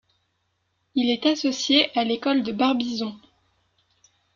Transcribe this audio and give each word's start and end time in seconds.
Il 0.95 1.11
est 1.11 1.27
associé 1.27 1.95
à 1.95 2.03
l'École 2.03 2.41
de 2.41 2.51
Barbizon. 2.51 3.15